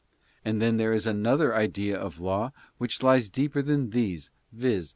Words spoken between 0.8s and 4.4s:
is another idea of Law which lies deeper than these,